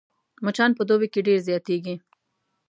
مچان 0.45 0.71
په 0.77 0.83
دوبي 0.87 1.07
کې 1.13 1.25
ډېر 1.27 1.39
زيات 1.47 1.63
کېږي 1.69 1.95